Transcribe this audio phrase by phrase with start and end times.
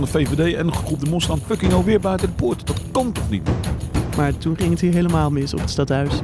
[0.00, 2.66] De VVD en groep de Mos staan fucking alweer buiten de poort.
[2.66, 3.50] Dat kan toch niet?
[4.16, 6.20] Maar toen ging het hier helemaal mis op het stadhuis.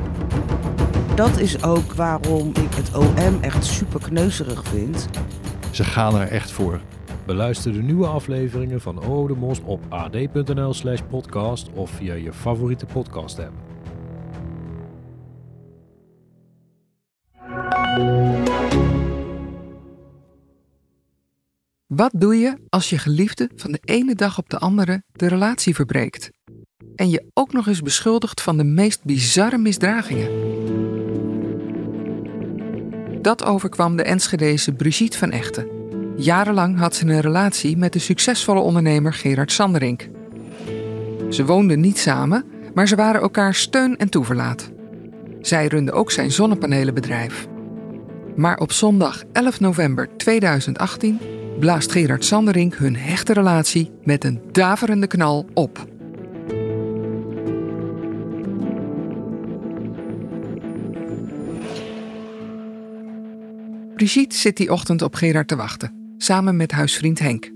[1.14, 5.08] Dat is ook waarom ik het OM echt super kneuzerig vind.
[5.70, 6.80] Ze gaan er echt voor.
[7.26, 12.32] Beluister de nieuwe afleveringen van O de Mos op ad.nl slash podcast of via je
[12.32, 13.52] favoriete podcast app.
[21.86, 25.74] Wat doe je als je geliefde van de ene dag op de andere de relatie
[25.74, 26.30] verbreekt?
[26.96, 30.30] En je ook nog eens beschuldigt van de meest bizarre misdragingen?
[33.22, 35.68] Dat overkwam de Enschedese Brigitte van Echten.
[36.16, 40.08] Jarenlang had ze een relatie met de succesvolle ondernemer Gerard Sanderink.
[41.30, 44.70] Ze woonden niet samen, maar ze waren elkaar steun en toeverlaat.
[45.40, 47.46] Zij runde ook zijn zonnepanelenbedrijf.
[48.36, 51.18] Maar op zondag 11 november 2018
[51.58, 55.86] blaast Gerard Sanderink hun hechte relatie met een daverende knal op.
[63.94, 67.52] Brigitte zit die ochtend op Gerard te wachten, samen met huisvriend Henk.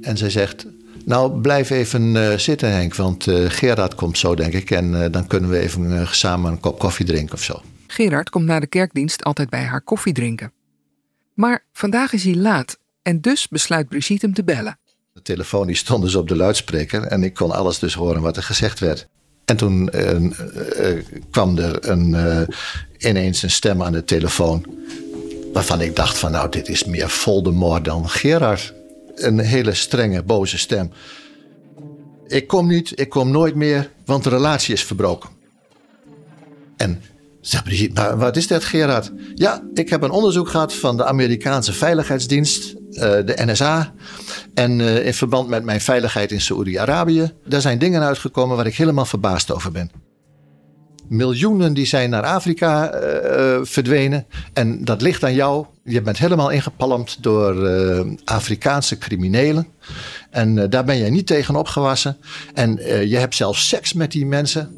[0.00, 0.66] En zij zegt,
[1.04, 4.70] nou blijf even eh, zitten Henk, want eh, Gerard komt zo denk ik.
[4.70, 7.60] En eh, dan kunnen we even samen een kop koffie drinken of zo.
[7.86, 10.52] Gerard komt na de kerkdienst altijd bij haar koffie drinken.
[11.34, 14.78] Maar vandaag is hij laat en dus besluit Brigitte hem te bellen.
[15.12, 18.42] De telefoon stond dus op de luidspreker en ik kon alles dus horen wat er
[18.42, 19.08] gezegd werd.
[19.44, 22.42] En toen eh, eh, kwam er een, eh,
[22.98, 24.66] ineens een stem aan de telefoon.
[25.52, 28.74] Waarvan ik dacht van nou dit is meer Voldemort dan Gerard.
[29.14, 30.90] Een hele strenge, boze stem.
[32.26, 35.30] Ik kom niet, ik kom nooit meer, want de relatie is verbroken.
[36.76, 37.02] En
[38.16, 39.12] wat is dat Gerard?
[39.34, 43.92] Ja, ik heb een onderzoek gehad van de Amerikaanse Veiligheidsdienst, eh, de NSA.
[44.54, 47.32] En eh, in verband met mijn veiligheid in Saoedi-Arabië.
[47.46, 49.90] Daar zijn dingen uitgekomen waar ik helemaal verbaasd over ben.
[51.08, 54.26] Miljoenen die zijn naar Afrika eh, verdwenen.
[54.52, 55.66] En dat ligt aan jou.
[55.84, 57.68] Je bent helemaal ingepalmd door
[58.24, 59.66] Afrikaanse criminelen.
[60.30, 62.16] En daar ben jij niet tegen opgewassen.
[62.54, 62.76] En
[63.08, 64.74] je hebt zelfs seks met die mensen.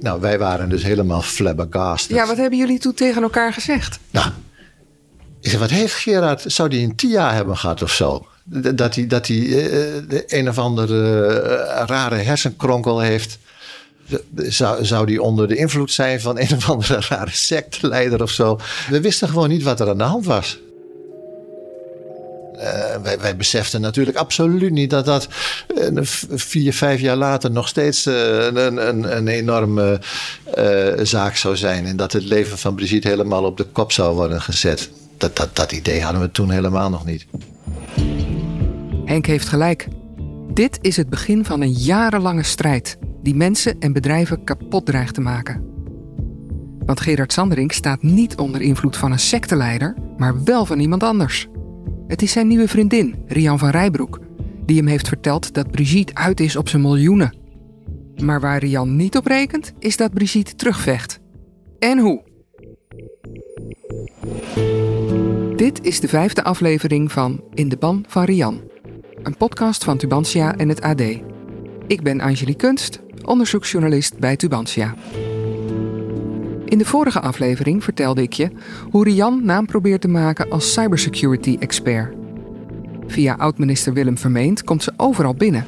[0.00, 2.16] Nou, wij waren dus helemaal flabbergasted.
[2.16, 3.98] Ja, wat hebben jullie toen tegen elkaar gezegd?
[4.10, 4.26] Nou,
[5.40, 6.44] ik zeg, wat heeft Gerard?
[6.46, 8.26] Zou die een TIA hebben gehad of zo?
[8.74, 9.48] Dat hij, dat hij eh,
[10.08, 13.38] de een of andere eh, rare hersenkronkel heeft.
[14.34, 18.60] Zou, zou die onder de invloed zijn van een of andere rare secteleider of zo?
[18.90, 20.58] We wisten gewoon niet wat er aan de hand was.
[22.58, 25.28] Eh, wij, wij beseften natuurlijk absoluut niet dat dat
[25.76, 25.86] eh,
[26.34, 30.00] vier, vijf jaar later nog steeds eh, een, een, enorme
[31.02, 31.86] zaak zou zijn.
[31.86, 34.90] En dat het leven van Brigitte helemaal op de kop zou worden gezet.
[35.16, 37.26] Dat, dat, dat idee hadden we toen helemaal nog niet.
[39.04, 39.88] Henk heeft gelijk.
[40.54, 45.20] Dit is het begin van een jarenlange strijd die mensen en bedrijven kapot dreigt te
[45.20, 45.64] maken.
[46.86, 51.48] Want Gerard Sanderink staat niet onder invloed van een secteleider, maar wel van iemand anders.
[52.08, 54.20] Het is zijn nieuwe vriendin, Rian van Rijbroek,
[54.64, 57.34] die hem heeft verteld dat Brigitte uit is op zijn miljoenen.
[58.16, 61.20] Maar waar Rian niet op rekent, is dat Brigitte terugvecht.
[61.78, 62.22] En hoe?
[65.56, 68.60] Dit is de vijfde aflevering van In de Ban van Rian.
[69.22, 71.00] Een podcast van Tubantia en het AD.
[71.86, 74.94] Ik ben Angelique Kunst, onderzoeksjournalist bij Tubantia.
[76.68, 78.50] In de vorige aflevering vertelde ik je
[78.90, 82.14] hoe Rian naam probeert te maken als cybersecurity-expert.
[83.06, 85.64] Via oud-minister Willem Vermeend komt ze overal binnen.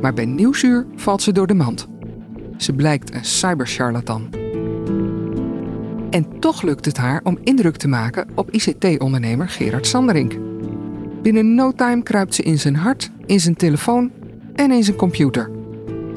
[0.00, 1.88] Maar bij Nieuwsuur valt ze door de mand.
[2.56, 4.28] Ze blijkt een cybercharlatan.
[6.10, 10.36] En toch lukt het haar om indruk te maken op ICT-ondernemer Gerard Sanderink.
[11.22, 14.10] Binnen no time kruipt ze in zijn hart, in zijn telefoon
[14.54, 15.57] en in zijn computer.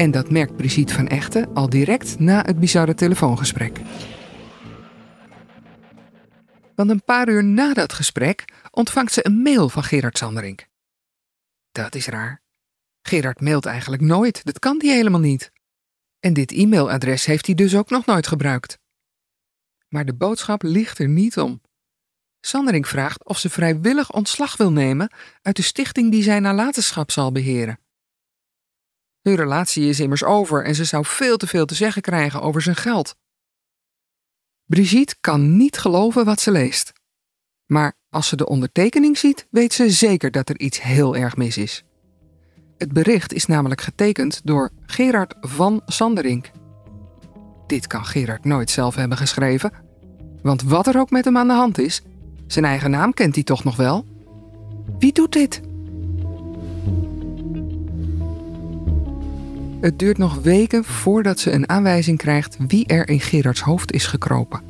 [0.01, 3.79] En dat merkt Brigitte van Echten al direct na het bizarre telefoongesprek.
[6.75, 10.67] Want een paar uur na dat gesprek ontvangt ze een mail van Gerard Sanderink.
[11.71, 12.41] Dat is raar.
[13.01, 15.51] Gerard mailt eigenlijk nooit, dat kan hij helemaal niet.
[16.19, 18.79] En dit e-mailadres heeft hij dus ook nog nooit gebruikt.
[19.87, 21.61] Maar de boodschap ligt er niet om.
[22.39, 25.11] Sanderink vraagt of ze vrijwillig ontslag wil nemen
[25.41, 27.79] uit de stichting die zij nalatenschap zal beheren.
[29.21, 32.61] Hun relatie is immers over en ze zou veel te veel te zeggen krijgen over
[32.61, 33.15] zijn geld.
[34.65, 36.93] Brigitte kan niet geloven wat ze leest.
[37.65, 41.57] Maar als ze de ondertekening ziet, weet ze zeker dat er iets heel erg mis
[41.57, 41.83] is.
[42.77, 46.51] Het bericht is namelijk getekend door Gerard van Sanderink.
[47.67, 49.71] Dit kan Gerard nooit zelf hebben geschreven.
[50.41, 52.01] Want wat er ook met hem aan de hand is,
[52.47, 54.05] zijn eigen naam kent hij toch nog wel?
[54.99, 55.61] Wie doet dit?
[59.81, 64.05] Het duurt nog weken voordat ze een aanwijzing krijgt wie er in Gerards hoofd is
[64.05, 64.61] gekropen.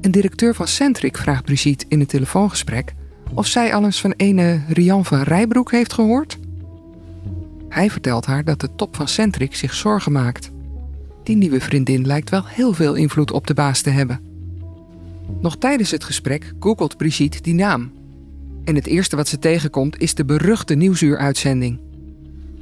[0.00, 2.94] Een directeur van Centric vraagt Brigitte in een telefoongesprek
[3.34, 6.38] of zij al eens van ene Rian van Rijbroek heeft gehoord.
[7.68, 10.50] Hij vertelt haar dat de top van Centric zich zorgen maakt.
[11.22, 14.20] Die nieuwe vriendin lijkt wel heel veel invloed op de baas te hebben.
[15.40, 17.92] Nog tijdens het gesprek googelt Brigitte die naam.
[18.64, 21.78] En het eerste wat ze tegenkomt is de beruchte nieuwsuuruitzending.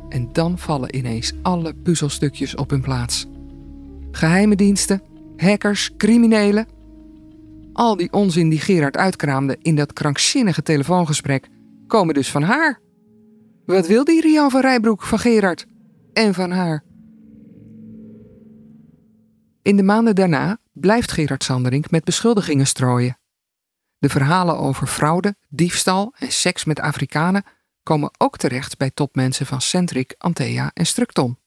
[0.09, 3.27] En dan vallen ineens alle puzzelstukjes op hun plaats.
[4.11, 5.03] Geheime diensten,
[5.37, 6.67] hackers, criminelen.
[7.73, 11.49] Al die onzin die Gerard uitkraamde in dat krankzinnige telefoongesprek
[11.87, 12.81] komen dus van haar.
[13.67, 15.67] Wat wil die Rian van Rijbroek van Gerard?
[16.13, 16.85] En van haar?
[19.63, 23.19] In de maanden daarna blijft Gerard Sanderink met beschuldigingen strooien.
[23.99, 27.43] De verhalen over fraude, diefstal en seks met Afrikanen
[27.89, 31.39] komen ook terecht bij topmensen van Centric, Antea en Structon.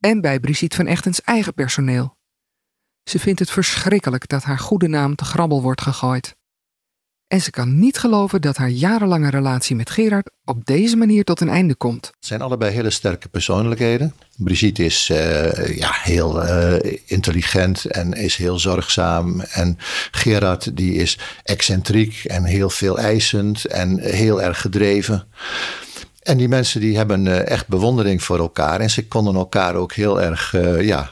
[0.00, 2.16] En bij Brigitte van Echtens eigen personeel.
[3.02, 6.36] Ze vindt het verschrikkelijk dat haar goede naam te grabbel wordt gegooid.
[7.26, 11.40] En ze kan niet geloven dat haar jarenlange relatie met Gerard op deze manier tot
[11.40, 12.06] een einde komt.
[12.06, 14.14] Het zijn allebei hele sterke persoonlijkheden.
[14.36, 19.40] Brigitte is uh, ja, heel uh, intelligent en is heel zorgzaam.
[19.40, 19.78] En
[20.10, 25.28] Gerard die is excentriek en heel veel eisend en heel erg gedreven.
[26.28, 28.80] En die mensen die hebben uh, echt bewondering voor elkaar.
[28.80, 31.10] En ze konden elkaar ook heel erg ja,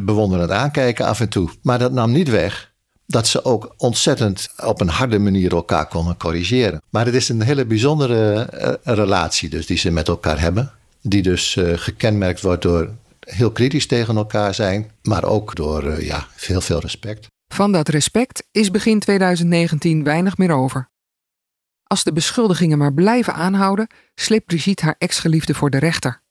[0.00, 1.50] bewonderend aankijken af en toe.
[1.62, 2.72] Maar dat nam niet weg
[3.06, 6.82] dat ze ook ontzettend op een harde manier elkaar konden corrigeren.
[6.90, 8.48] Maar het is een hele bijzondere
[8.82, 10.70] relatie dus die ze met elkaar hebben.
[11.02, 16.60] Die dus gekenmerkt wordt door heel kritisch tegen elkaar zijn, maar ook door ja, veel,
[16.60, 17.26] veel respect.
[17.54, 20.89] Van dat respect is begin 2019 weinig meer over.
[21.90, 26.22] Als de beschuldigingen maar blijven aanhouden, sleept Brigitte haar ex-geliefde voor de rechter.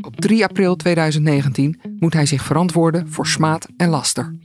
[0.00, 4.36] Op 3 april 2019 moet hij zich verantwoorden voor smaad en laster.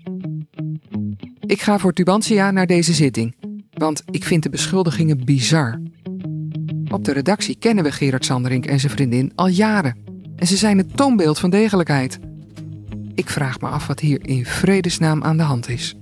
[1.40, 3.36] Ik ga voor Tubantia naar deze zitting,
[3.72, 5.82] want ik vind de beschuldigingen bizar.
[6.90, 9.98] Op de redactie kennen we Gerard Sanderink en zijn vriendin al jaren.
[10.36, 12.20] En ze zijn het toonbeeld van degelijkheid.
[13.16, 15.96] Ik vraag me af wat hier in vredesnaam aan de hand is.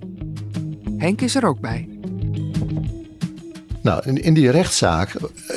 [0.97, 1.90] Henk is er ook bij.
[3.81, 5.11] Nou, in, die rechtszaak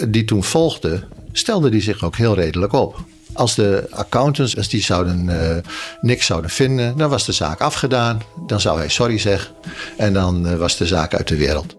[0.08, 3.04] die toen volgde, stelde hij zich ook heel redelijk op.
[3.32, 5.56] Als de accountants, als die zouden, uh,
[6.00, 8.22] niks zouden vinden, dan was de zaak afgedaan.
[8.46, 9.54] Dan zou hij sorry zeggen
[9.96, 11.76] en dan uh, was de zaak uit de wereld.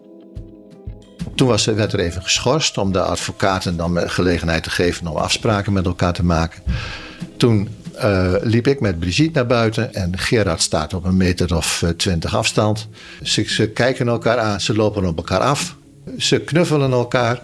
[1.34, 5.72] Toen was, werd er even geschorst om de advocaten dan gelegenheid te geven om afspraken
[5.72, 6.62] met elkaar te maken.
[7.36, 7.68] Toen
[8.42, 12.88] liep ik met Brigitte naar buiten en Gerard staat op een meter of twintig afstand.
[13.22, 15.76] Ze kijken elkaar aan, ze lopen op elkaar af.
[16.18, 17.42] Ze knuffelen elkaar,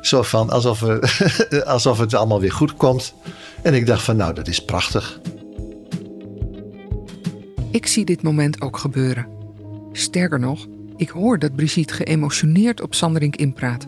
[0.00, 0.84] zo van alsof,
[1.64, 3.14] alsof het allemaal weer goed komt.
[3.62, 5.20] En ik dacht van nou, dat is prachtig.
[7.70, 9.26] Ik zie dit moment ook gebeuren.
[9.92, 13.86] Sterker nog, ik hoor dat Brigitte geëmotioneerd op Sanderink inpraat.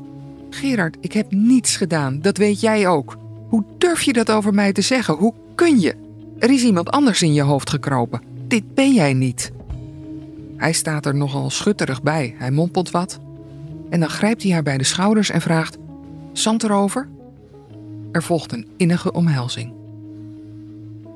[0.50, 3.16] Gerard, ik heb niets gedaan, dat weet jij ook.
[3.48, 5.14] Hoe durf je dat over mij te zeggen?
[5.14, 5.94] Hoe kun je?
[6.38, 8.22] Er is iemand anders in je hoofd gekropen.
[8.48, 9.52] Dit ben jij niet.
[10.56, 12.34] Hij staat er nogal schutterig bij.
[12.38, 13.18] Hij mompelt wat.
[13.94, 15.76] En dan grijpt hij haar bij de schouders en vraagt:
[16.32, 17.08] Zand erover?
[18.12, 19.72] Er volgt een innige omhelzing.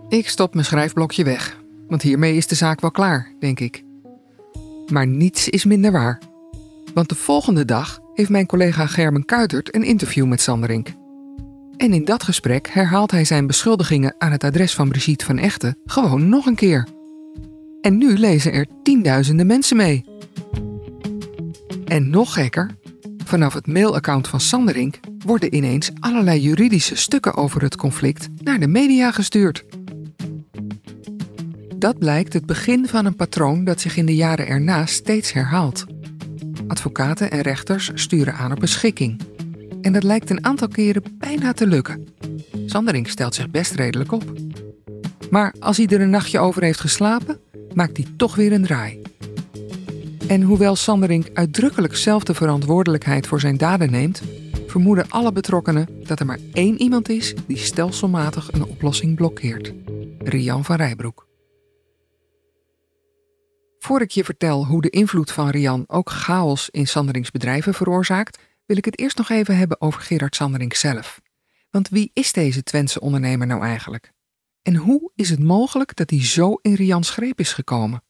[0.08, 3.84] Ik stop mijn schrijfblokje weg, want hiermee is de zaak wel klaar, denk ik.
[4.92, 6.20] Maar niets is minder waar.
[6.94, 10.88] Want de volgende dag heeft mijn collega Gerben Kuitert een interview met Sanderink.
[11.76, 15.78] En in dat gesprek herhaalt hij zijn beschuldigingen aan het adres van Brigitte van Echten
[15.84, 16.86] gewoon nog een keer.
[17.80, 20.04] En nu lezen er tienduizenden mensen mee.
[21.88, 22.70] En nog gekker,
[23.24, 28.68] vanaf het mailaccount van Sanderink worden ineens allerlei juridische stukken over het conflict naar de
[28.68, 29.64] media gestuurd.
[31.76, 35.84] Dat blijkt het begin van een patroon dat zich in de jaren erna steeds herhaalt.
[36.66, 39.20] Advocaten en rechters sturen aan op beschikking.
[39.80, 42.06] En dat lijkt een aantal keren bijna te lukken.
[42.66, 44.32] Sanderink stelt zich best redelijk op.
[45.30, 47.40] Maar als hij er een nachtje over heeft geslapen,
[47.74, 49.07] maakt hij toch weer een draai.
[50.28, 54.22] En hoewel Sanderink uitdrukkelijk zelf de verantwoordelijkheid voor zijn daden neemt,
[54.66, 59.72] vermoeden alle betrokkenen dat er maar één iemand is die stelselmatig een oplossing blokkeert:
[60.18, 61.26] Rian van Rijbroek.
[63.78, 68.38] Voor ik je vertel hoe de invloed van Rian ook chaos in Sanderings bedrijven veroorzaakt,
[68.66, 71.20] wil ik het eerst nog even hebben over Gerard Sanderink zelf.
[71.70, 74.12] Want wie is deze Twentse ondernemer nou eigenlijk?
[74.62, 78.02] En hoe is het mogelijk dat hij zo in Rians greep is gekomen?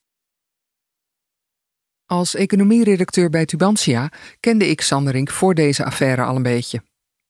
[2.09, 4.11] Als economieredacteur bij Tubantia
[4.41, 6.83] kende ik Sanderink voor deze affaire al een beetje.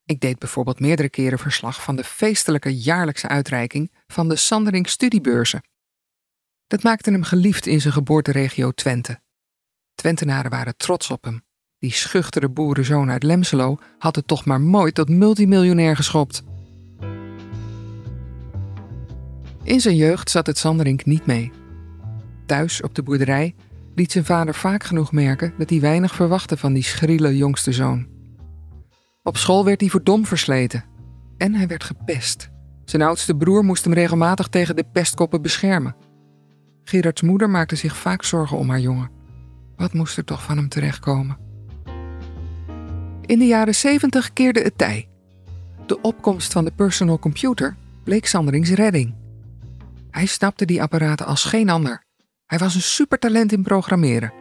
[0.04, 5.62] Ik deed bijvoorbeeld meerdere keren verslag van de feestelijke jaarlijkse uitreiking van de Sanderink Studiebeurzen.
[6.66, 9.20] Dat maakte hem geliefd in zijn geboorteregio Twente.
[9.94, 11.44] Twentenaren waren trots op hem.
[11.78, 16.42] Die schuchtere boerenzoon uit Lemselo had het toch maar mooi tot multimiljonair geschopt.
[19.62, 21.52] In zijn jeugd zat het Sanderink niet mee.
[22.47, 23.54] Thuis op de boerderij
[23.99, 28.07] liet zijn vader vaak genoeg merken dat hij weinig verwachtte van die schriele jongste zoon.
[29.23, 30.85] Op school werd hij voor dom versleten
[31.37, 32.50] en hij werd gepest.
[32.85, 35.97] Zijn oudste broer moest hem regelmatig tegen de pestkoppen beschermen.
[36.85, 39.11] Gerards moeder maakte zich vaak zorgen om haar jongen.
[39.76, 41.38] Wat moest er toch van hem terechtkomen?
[43.26, 45.09] In de jaren 70 keerde het tij.
[45.87, 49.14] De opkomst van de personal computer bleek Sanderings redding.
[50.11, 52.07] Hij snapte die apparaten als geen ander.
[52.49, 54.33] Hij was een supertalent in programmeren.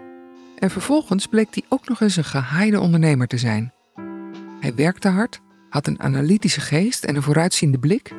[0.59, 3.73] En vervolgens bleek hij ook nog eens een gehaaide ondernemer te zijn.
[4.59, 8.13] Hij werkte hard, had een analytische geest en een vooruitziende blik.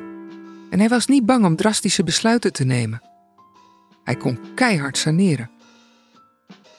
[0.69, 3.01] En hij was niet bang om drastische besluiten te nemen.
[4.03, 5.49] Hij kon keihard saneren.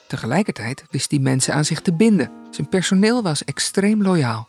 [0.08, 2.30] Tegelijkertijd wist hij mensen aan zich te binden.
[2.50, 4.48] Zijn personeel was extreem loyaal.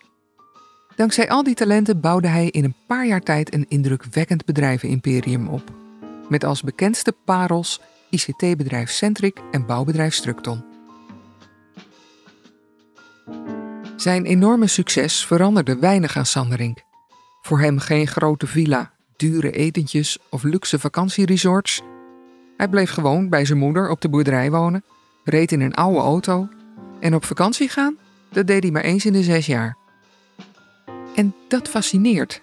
[0.95, 5.71] Dankzij al die talenten bouwde hij in een paar jaar tijd een indrukwekkend bedrijvenimperium op.
[6.29, 10.63] Met als bekendste parels ICT-bedrijf Centric en bouwbedrijf Structon.
[13.95, 16.77] Zijn enorme succes veranderde weinig aan Sanderink.
[17.41, 21.81] Voor hem geen grote villa, dure etentjes of luxe vakantieresorts.
[22.57, 24.83] Hij bleef gewoon bij zijn moeder op de boerderij wonen,
[25.23, 26.47] reed in een oude auto
[26.99, 27.97] en op vakantie gaan,
[28.31, 29.77] dat deed hij maar eens in de zes jaar.
[31.15, 32.41] En dat fascineert,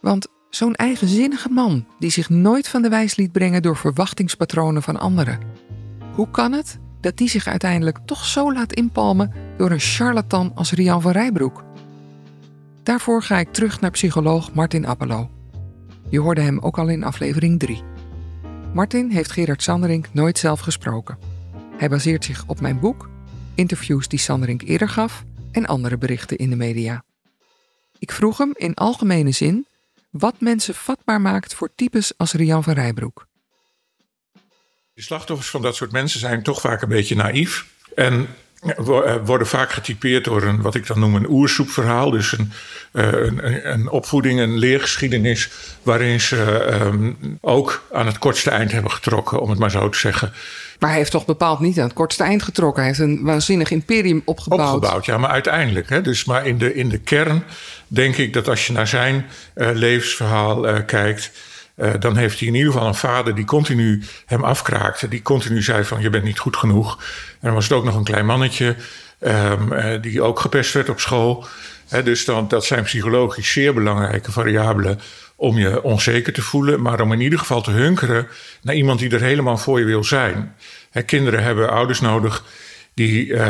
[0.00, 5.00] want Zo'n eigenzinnige man die zich nooit van de wijs liet brengen door verwachtingspatronen van
[5.00, 5.40] anderen.
[6.14, 10.72] Hoe kan het dat die zich uiteindelijk toch zo laat inpalmen door een charlatan als
[10.72, 11.64] Rian van Rijbroek?
[12.82, 15.30] Daarvoor ga ik terug naar psycholoog Martin Appelo.
[16.08, 17.82] Je hoorde hem ook al in aflevering 3.
[18.72, 21.18] Martin heeft Gerard Sanderink nooit zelf gesproken.
[21.76, 23.08] Hij baseert zich op mijn boek,
[23.54, 27.04] interviews die Sanderink eerder gaf en andere berichten in de media.
[27.98, 29.66] Ik vroeg hem in algemene zin
[30.10, 33.26] wat mensen vatbaar maakt voor types als Rian van Rijbroek.
[34.94, 37.66] De slachtoffers van dat soort mensen zijn toch vaak een beetje naïef.
[37.94, 38.28] En
[39.24, 42.10] worden vaak getypeerd door een, wat ik dan noem een oersoepverhaal.
[42.10, 42.52] Dus een,
[42.92, 45.50] eh, een, een opvoeding, een leergeschiedenis.
[45.82, 49.98] waarin ze ehm, ook aan het kortste eind hebben getrokken, om het maar zo te
[49.98, 50.32] zeggen.
[50.78, 52.82] Maar hij heeft toch bepaald niet aan het kortste eind getrokken.
[52.82, 54.74] Hij heeft een waanzinnig imperium opgebouwd.
[54.74, 55.88] Opgebouwd, ja, maar uiteindelijk.
[55.88, 57.42] Hè, dus maar in de, in de kern
[57.86, 61.30] denk ik dat als je naar zijn uh, levensverhaal uh, kijkt.
[61.80, 65.08] Uh, dan heeft hij in ieder geval een vader die continu hem afkraakte.
[65.08, 66.96] Die continu zei van je bent niet goed genoeg.
[67.30, 68.76] En dan was het ook nog een klein mannetje
[69.20, 71.46] um, die ook gepest werd op school.
[72.04, 75.00] dus dan, dat zijn psychologisch zeer belangrijke variabelen
[75.36, 78.28] om je onzeker te voelen, maar om in ieder geval te hunkeren
[78.62, 80.54] naar iemand die er helemaal voor je wil zijn.
[81.06, 82.44] kinderen hebben ouders nodig
[82.94, 83.40] die uh,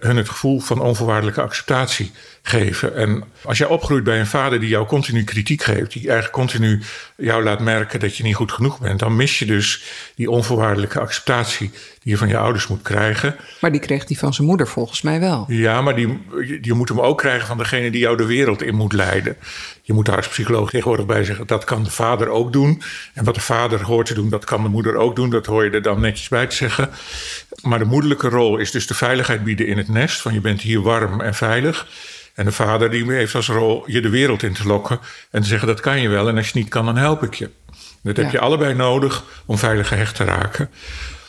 [0.00, 2.12] hun het gevoel van onvoorwaardelijke acceptatie
[2.42, 2.96] geven.
[2.96, 6.82] En als jij opgroeit bij een vader die jou continu kritiek geeft, die eigenlijk continu
[7.16, 9.82] jou laat merken dat je niet goed genoeg bent, dan mis je dus
[10.14, 11.70] die onvoorwaardelijke acceptatie
[12.02, 13.36] die je van je ouders moet krijgen.
[13.60, 15.44] Maar die kreeg hij van zijn moeder volgens mij wel.
[15.48, 16.18] Ja, maar die,
[16.60, 19.36] je moet hem ook krijgen van degene die jou de wereld in moet leiden.
[19.82, 22.82] Je moet daar als psycholoog tegenwoordig bij zeggen, dat kan de vader ook doen.
[23.14, 25.30] En wat de vader hoort te doen, dat kan de moeder ook doen.
[25.30, 26.90] Dat hoor je er dan netjes bij te zeggen.
[27.62, 30.20] Maar de moederlijke rol is dus de veiligheid bieden in het nest.
[30.20, 31.86] Van je bent hier warm en veilig.
[32.40, 35.00] En de vader die heeft als rol je de wereld in te lokken.
[35.30, 36.28] En te zeggen dat kan je wel.
[36.28, 37.50] En als je niet kan, dan help ik je.
[38.02, 40.70] Dat heb je allebei nodig om veilig gehecht te raken.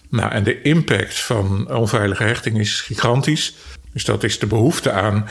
[0.09, 3.55] Nou, en de impact van onveilige hechting is gigantisch.
[3.93, 5.29] Dus dat is de behoefte aan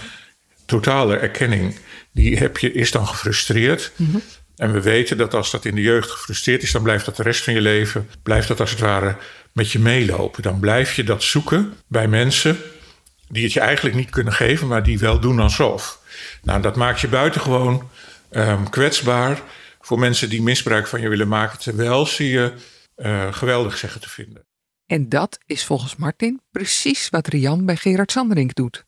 [0.67, 1.77] totale erkenning.
[2.13, 3.93] Die heb je, is dan gefrustreerd.
[3.97, 4.19] Mhm.
[4.57, 7.23] En we weten dat als dat in de jeugd gefrustreerd is, dan blijft dat de
[7.23, 9.17] rest van je leven, blijft dat als het ware
[9.53, 10.43] met je meelopen.
[10.43, 12.57] Dan blijf je dat zoeken bij mensen
[13.31, 15.99] die het je eigenlijk niet kunnen geven, maar die wel doen alsof.
[16.43, 17.89] Nou, dat maakt je buitengewoon
[18.31, 19.43] um, kwetsbaar
[19.81, 22.53] voor mensen die misbruik van je willen maken, terwijl ze je
[22.97, 24.45] uh, geweldig zeggen te vinden.
[24.87, 28.85] En dat is volgens Martin precies wat Rian bij Gerard Sanderink doet.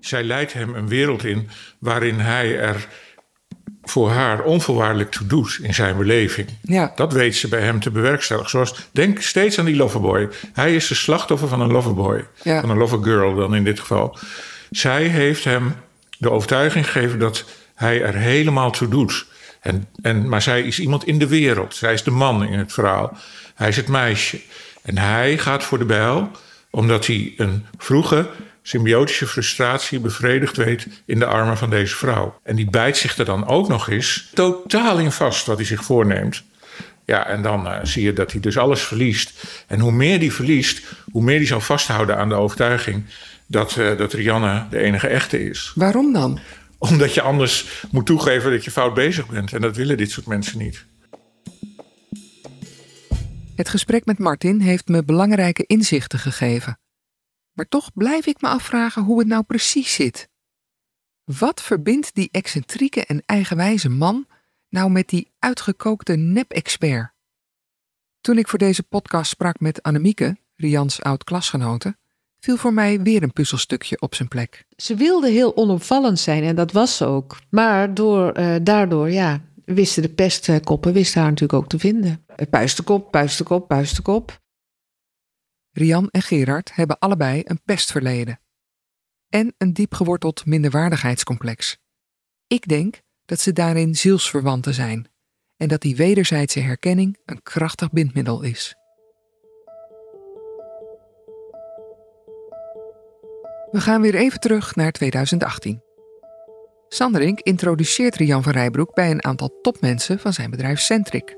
[0.00, 2.88] Zij leidt hem een wereld in waarin hij er
[3.90, 6.48] voor haar onvoorwaardelijk toe doet in zijn beleving.
[6.62, 6.92] Ja.
[6.94, 8.50] Dat weet ze bij hem te bewerkstelligen.
[8.50, 10.28] Zoals, denk steeds aan die loverboy.
[10.52, 12.26] Hij is de slachtoffer van een loverboy.
[12.42, 12.60] Ja.
[12.60, 14.18] Van een lovergirl dan in dit geval.
[14.70, 15.74] Zij heeft hem
[16.18, 17.44] de overtuiging gegeven dat
[17.74, 19.26] hij er helemaal toe doet.
[19.60, 21.74] En, en, maar zij is iemand in de wereld.
[21.74, 23.16] Zij is de man in het verhaal.
[23.54, 24.40] Hij is het meisje.
[24.82, 26.30] En hij gaat voor de bijl
[26.70, 28.28] omdat hij een vroege
[28.62, 32.40] symbiotische frustratie bevredigd weet in de armen van deze vrouw.
[32.42, 35.84] En die bijt zich er dan ook nog eens totaal in vast wat hij zich
[35.84, 36.42] voorneemt.
[37.04, 39.44] Ja, en dan uh, zie je dat hij dus alles verliest.
[39.66, 43.04] En hoe meer hij verliest, hoe meer hij zal vasthouden aan de overtuiging
[43.46, 45.72] dat, uh, dat Rianne de enige echte is.
[45.74, 46.38] Waarom dan?
[46.78, 49.52] Omdat je anders moet toegeven dat je fout bezig bent.
[49.52, 50.84] En dat willen dit soort mensen niet.
[53.56, 56.78] Het gesprek met Martin heeft me belangrijke inzichten gegeven.
[57.60, 60.28] Maar toch blijf ik me afvragen hoe het nou precies zit.
[61.24, 64.26] Wat verbindt die excentrieke en eigenwijze man
[64.68, 67.12] nou met die uitgekookte nep-expert?
[68.20, 71.96] Toen ik voor deze podcast sprak met Annemieke, Rians oud-klasgenote,
[72.38, 74.64] viel voor mij weer een puzzelstukje op zijn plek.
[74.76, 77.38] Ze wilde heel onopvallend zijn en dat was ze ook.
[77.50, 82.24] Maar door, uh, daardoor, ja, wisten de pestkoppen wisten haar natuurlijk ook te vinden.
[82.50, 84.40] Puistekop, puistekop, puistekop.
[85.80, 88.40] Rian en Gerard hebben allebei een pestverleden.
[89.28, 91.78] En een diep geworteld minderwaardigheidscomplex.
[92.46, 95.08] Ik denk dat ze daarin zielsverwanten zijn
[95.56, 98.74] en dat die wederzijdse herkenning een krachtig bindmiddel is.
[103.70, 105.82] We gaan weer even terug naar 2018.
[106.88, 111.36] Sanderink introduceert Rian van Rijbroek bij een aantal topmensen van zijn bedrijf Centric.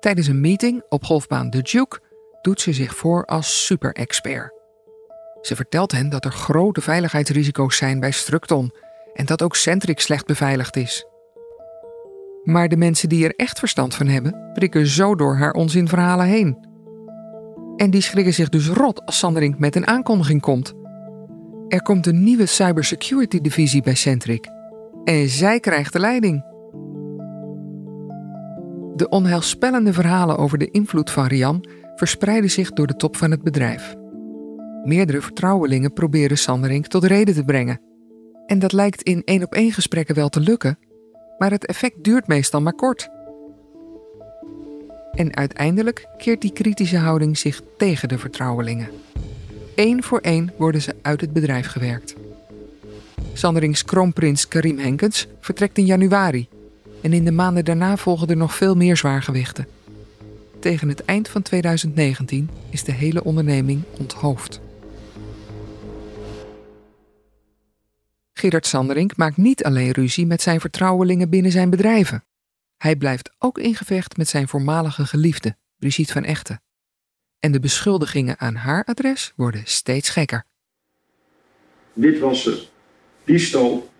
[0.00, 2.00] Tijdens een meeting op golfbaan De Duke
[2.46, 4.52] doet ze zich voor als super-expert.
[5.40, 8.72] Ze vertelt hen dat er grote veiligheidsrisico's zijn bij Structon
[9.14, 11.06] en dat ook Centric slecht beveiligd is.
[12.44, 16.66] Maar de mensen die er echt verstand van hebben, prikken zo door haar onzinverhalen heen.
[17.76, 20.74] En die schrikken zich dus rot als Sanderink met een aankondiging komt.
[21.68, 24.48] Er komt een nieuwe cybersecurity divisie bij Centric.
[25.04, 26.44] En zij krijgt de leiding.
[28.94, 31.64] De onheilspellende verhalen over de invloed van Rian
[31.96, 33.94] verspreiden zich door de top van het bedrijf.
[34.84, 37.80] Meerdere vertrouwelingen proberen Sanderink tot reden te brengen.
[38.46, 40.78] En dat lijkt in één op één gesprekken wel te lukken,
[41.38, 43.08] maar het effect duurt meestal maar kort.
[45.12, 48.88] En uiteindelijk keert die kritische houding zich tegen de vertrouwelingen.
[49.74, 52.14] Eén voor één worden ze uit het bedrijf gewerkt.
[53.32, 56.48] Sanderings kroonprins Karim Henkens vertrekt in januari
[57.02, 59.66] en in de maanden daarna volgen er nog veel meer zwaargewichten.
[60.66, 64.60] Tegen het eind van 2019 is de hele onderneming onthoofd.
[68.32, 72.24] Gerard Sanderink maakt niet alleen ruzie met zijn vertrouwelingen binnen zijn bedrijven.
[72.76, 76.62] Hij blijft ook in gevecht met zijn voormalige geliefde, Brigitte van Echten.
[77.38, 80.44] En de beschuldigingen aan haar adres worden steeds gekker.
[81.92, 82.58] Witwassen,
[83.24, 83.90] diefstal,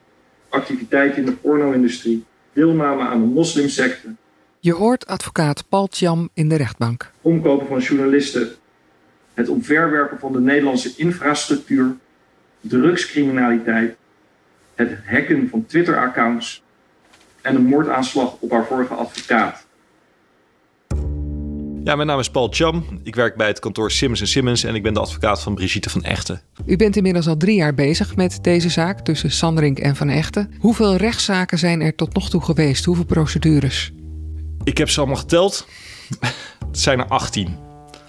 [0.48, 4.14] activiteit in de porno-industrie, deelname aan een moslimsecte.
[4.66, 7.10] Je hoort advocaat Paul Tjam in de rechtbank.
[7.20, 8.48] Omkopen van journalisten,
[9.34, 11.96] het omverwerpen van de Nederlandse infrastructuur,
[12.60, 13.96] drugscriminaliteit,
[14.74, 16.62] het hacken van Twitter-accounts
[17.42, 19.66] en een moordaanslag op haar vorige advocaat.
[21.84, 23.00] Ja, mijn naam is Paul Cham.
[23.02, 26.02] Ik werk bij het kantoor Simmons Simmons en ik ben de advocaat van Brigitte van
[26.02, 26.42] Echten.
[26.64, 30.54] U bent inmiddels al drie jaar bezig met deze zaak tussen Sanderink en Van Echten.
[30.58, 32.84] Hoeveel rechtszaken zijn er tot nog toe geweest?
[32.84, 33.92] Hoeveel procedures?
[34.66, 35.66] Ik heb ze allemaal geteld.
[36.66, 37.56] Het zijn er 18.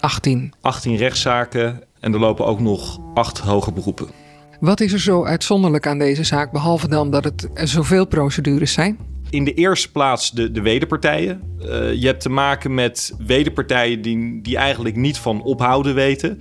[0.00, 0.52] 18.
[0.60, 4.08] 18 rechtszaken en er lopen ook nog acht hoge beroepen.
[4.60, 8.98] Wat is er zo uitzonderlijk aan deze zaak, behalve dan dat het zoveel procedures zijn?
[9.30, 11.42] In de eerste plaats de, de wederpartijen.
[11.60, 16.40] Uh, je hebt te maken met wederpartijen die, die eigenlijk niet van ophouden weten.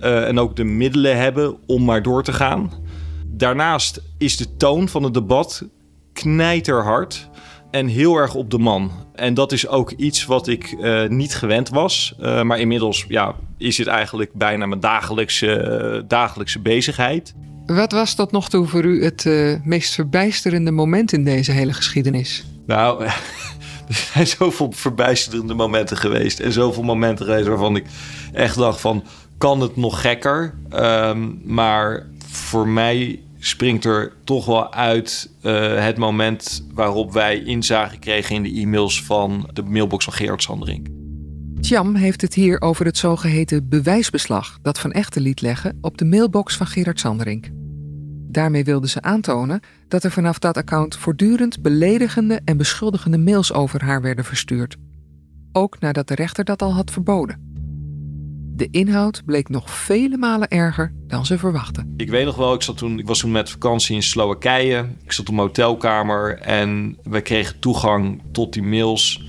[0.00, 2.72] Uh, en ook de middelen hebben om maar door te gaan.
[3.26, 5.64] Daarnaast is de toon van het debat
[6.12, 7.28] knijterhard
[7.70, 8.90] en heel erg op de man.
[9.14, 12.14] En dat is ook iets wat ik uh, niet gewend was.
[12.20, 17.34] Uh, maar inmiddels ja, is het eigenlijk bijna mijn dagelijkse, uh, dagelijkse bezigheid.
[17.66, 19.24] Wat was tot nog toe voor u het
[19.64, 22.44] meest verbijsterende moment in deze hele geschiedenis?
[22.66, 23.04] Nou,
[23.88, 26.40] er zijn zoveel verbijsterende momenten geweest.
[26.40, 27.84] En zoveel momenten geweest waarvan ik
[28.32, 29.04] echt dacht van...
[29.38, 30.54] kan het nog gekker?
[30.70, 37.98] Um, maar voor mij springt er toch wel uit uh, het moment waarop wij inzage
[37.98, 40.86] kregen in de e-mails van de mailbox van Gerard Sanderink.
[41.60, 46.04] Tjam heeft het hier over het zogeheten bewijsbeslag dat Van Echten liet leggen op de
[46.04, 47.48] mailbox van Gerard Sanderink.
[48.30, 53.84] Daarmee wilde ze aantonen dat er vanaf dat account voortdurend beledigende en beschuldigende mails over
[53.84, 54.76] haar werden verstuurd.
[55.52, 57.47] Ook nadat de rechter dat al had verboden.
[58.58, 61.94] De inhoud bleek nog vele malen erger dan ze verwachten.
[61.96, 64.88] Ik weet nog wel, ik, zat toen, ik was toen met vakantie in Slowakije.
[65.04, 69.24] Ik zat op een hotelkamer en we kregen toegang tot die mails.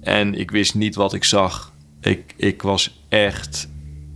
[0.00, 1.72] En ik wist niet wat ik zag.
[2.00, 3.68] Ik, ik was echt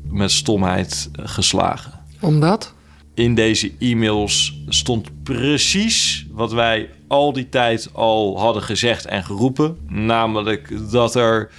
[0.02, 2.00] met stomheid geslagen.
[2.20, 2.74] Omdat?
[3.14, 9.76] In deze e-mails stond precies wat wij al die tijd al hadden gezegd en geroepen.
[9.88, 11.50] Namelijk dat er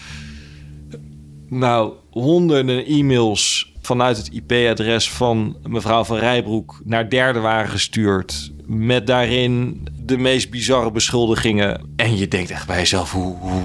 [1.48, 8.52] nou honderden e-mails vanuit het IP-adres van mevrouw van Rijbroek naar derde waren gestuurd.
[8.66, 11.94] Met daarin de meest bizarre beschuldigingen.
[11.96, 13.64] En je denkt echt bij jezelf: hoe, hoe,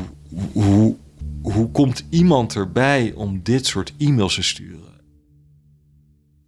[0.53, 0.97] hoe,
[1.43, 4.85] hoe komt iemand erbij om dit soort e-mails te sturen?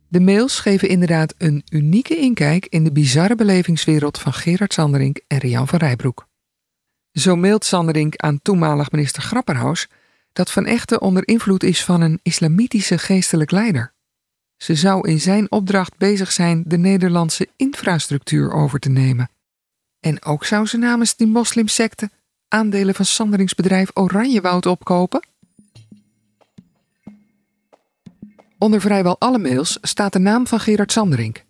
[0.09, 5.39] De mails geven inderdaad een unieke inkijk in de bizarre belevingswereld van Gerard Sanderink en
[5.39, 6.27] Rian van Rijbroek.
[7.13, 9.89] Zo mailt Sanderink aan toenmalig minister Grapperhaus
[10.39, 13.93] dat Van Echten onder invloed is van een islamitische geestelijk leider.
[14.57, 19.31] Ze zou in zijn opdracht bezig zijn de Nederlandse infrastructuur over te nemen.
[20.01, 22.11] En ook zou ze namens die moslimsecte
[22.49, 25.27] aandelen van Sanderingsbedrijf Oranjewoud opkopen?
[28.59, 31.45] Onder vrijwel alle mails staat de naam van Gerard Sanderink.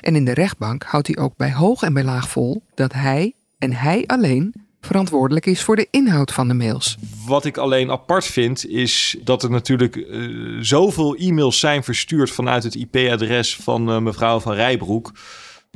[0.00, 3.34] En in de rechtbank houdt hij ook bij hoog en bij laag vol dat hij
[3.58, 6.96] en hij alleen verantwoordelijk is voor de inhoud van de mails.
[7.26, 12.62] Wat ik alleen apart vind, is dat er natuurlijk uh, zoveel e-mails zijn verstuurd vanuit
[12.62, 15.12] het IP-adres van uh, mevrouw van Rijbroek.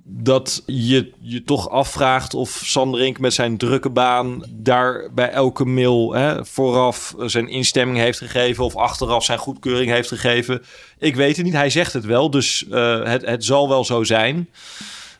[0.04, 6.14] Dat je je toch afvraagt of Sanderink met zijn drukke baan daar bij elke mail
[6.14, 10.62] hè, vooraf zijn instemming heeft gegeven of achteraf zijn goedkeuring heeft gegeven.
[10.98, 11.54] Ik weet het niet.
[11.54, 14.48] Hij zegt het wel, dus uh, het, het zal wel zo zijn.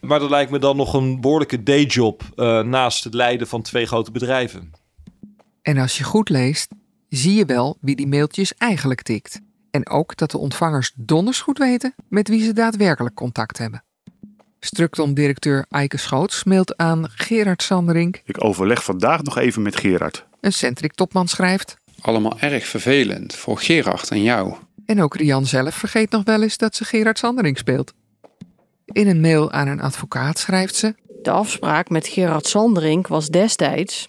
[0.00, 3.86] Maar dat lijkt me dan nog een behoorlijke dayjob uh, naast het leiden van twee
[3.86, 4.70] grote bedrijven.
[5.62, 6.70] En als je goed leest,
[7.08, 9.40] zie je wel wie die mailtjes eigenlijk tikt.
[9.70, 13.82] En ook dat de ontvangers donders goed weten met wie ze daadwerkelijk contact hebben.
[14.60, 18.22] Structon-directeur Eike Schoots mailt aan Gerard Sanderink.
[18.24, 20.26] Ik overleg vandaag nog even met Gerard.
[20.40, 21.76] Een Centric-topman schrijft.
[22.00, 24.54] Allemaal erg vervelend voor Gerard en jou.
[24.86, 27.94] En ook Rian zelf vergeet nog wel eens dat ze Gerard Sanderink speelt.
[28.92, 34.08] In een mail aan een advocaat schrijft ze: De afspraak met Gerard Sanderink was destijds.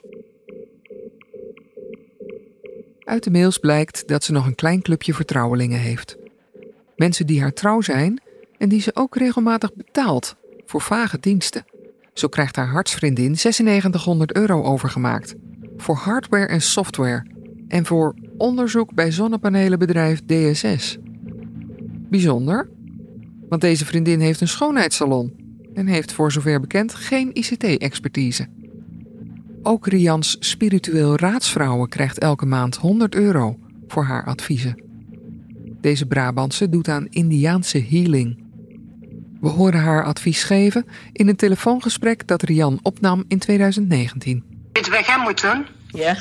[2.99, 6.17] Uit de mails blijkt dat ze nog een klein clubje vertrouwelingen heeft.
[6.95, 8.21] Mensen die haar trouw zijn
[8.57, 11.65] en die ze ook regelmatig betaalt voor vage diensten.
[12.13, 15.35] Zo krijgt haar hartsvriendin 9600 euro overgemaakt.
[15.77, 17.25] Voor hardware en software.
[17.67, 20.97] En voor onderzoek bij zonnepanelenbedrijf DSS.
[22.09, 22.69] Bijzonder,
[23.49, 25.33] want deze vriendin heeft een schoonheidssalon
[25.73, 28.47] en heeft voor zover bekend geen ICT-expertise.
[29.63, 33.57] Ook Rians spiritueel raadsvrouwen krijgt elke maand 100 euro
[33.87, 34.83] voor haar adviezen.
[35.81, 38.43] Deze Brabantse doet aan Indiaanse healing.
[39.41, 44.43] We horen haar advies geven in een telefoongesprek dat Rian opnam in 2019.
[44.71, 45.65] Weet je wat jij moet doen?
[45.87, 46.17] Ja.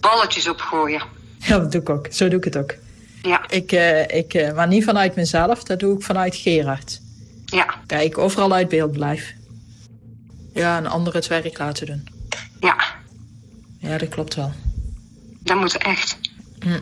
[0.00, 1.02] Balletjes opgooien.
[1.38, 2.06] Ja, dat doe ik ook.
[2.10, 2.74] Zo doe ik het ook.
[3.22, 3.48] Ja.
[3.48, 7.00] Ik, uh, ik, uh, maar niet vanuit mezelf, dat doe ik vanuit Gerard.
[7.44, 7.74] Ja.
[7.86, 9.32] Kijk, ik overal uit beeld blijf.
[10.54, 12.08] Ja, en anderen het werk laten doen.
[12.60, 12.76] Ja.
[13.78, 14.52] Ja, dat klopt wel.
[15.40, 16.18] Dat moet echt.
[16.60, 16.80] Hm.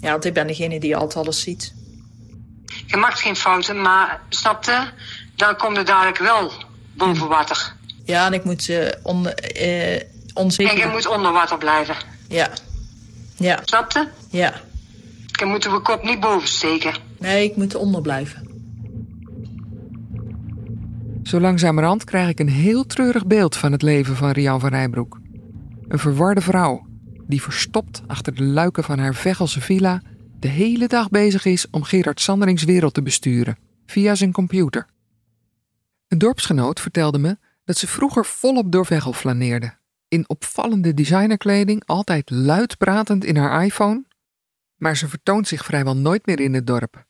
[0.00, 1.74] Ja, want ik ben degene die altijd alles ziet.
[2.86, 4.90] Je maakt geen fouten, maar snapte?
[5.36, 6.52] Dan komt het dadelijk wel
[6.92, 7.72] boven water.
[8.04, 9.34] Ja, en ik moet uh, onder,
[10.34, 10.72] onzeker...
[10.72, 11.96] En je moet onder water blijven.
[12.28, 12.50] Ja.
[13.36, 13.58] Ja.
[13.64, 14.08] Snapte?
[14.30, 14.60] Ja.
[15.40, 16.94] Dan moeten we kop niet boven steken.
[17.18, 18.48] Nee, ik moet eronder blijven.
[21.22, 25.20] Zo langzamerhand krijg ik een heel treurig beeld van het leven van Rian van Rijbroek.
[25.88, 26.86] Een verwarde vrouw
[27.26, 30.02] die verstopt achter de luiken van haar Vechelse villa
[30.38, 34.86] de hele dag bezig is om Gerard Sanderings wereld te besturen via zijn computer.
[36.08, 39.74] Een dorpsgenoot vertelde me dat ze vroeger volop door Veghel flaneerde.
[40.08, 44.08] In opvallende designerkleding, altijd luid pratend in haar iPhone
[44.80, 47.04] maar ze vertoont zich vrijwel nooit meer in het dorp.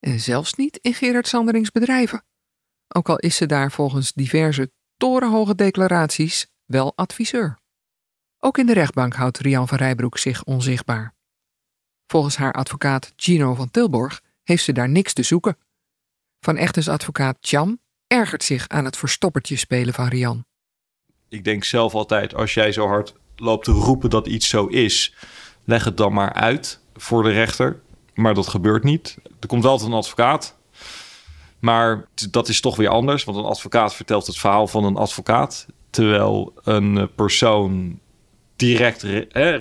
[0.00, 2.24] En zelfs niet in Gerard Sanderings bedrijven.
[2.88, 7.58] Ook al is ze daar volgens diverse torenhoge declaraties wel adviseur.
[8.38, 11.14] Ook in de rechtbank houdt Rian van Rijbroek zich onzichtbaar.
[12.06, 15.58] Volgens haar advocaat Gino van Tilborg heeft ze daar niks te zoeken.
[16.40, 20.46] Van Echtens advocaat Cham ergert zich aan het verstoppertje spelen van Rian.
[21.28, 25.14] Ik denk zelf altijd, als jij zo hard loopt te roepen dat iets zo is,
[25.64, 27.80] leg het dan maar uit voor de rechter.
[28.14, 29.16] Maar dat gebeurt niet.
[29.40, 30.56] Er komt altijd een advocaat.
[31.58, 35.66] Maar dat is toch weer anders, want een advocaat vertelt het verhaal van een advocaat.
[35.90, 37.98] Terwijl een eh, persoon
[38.56, 39.02] direct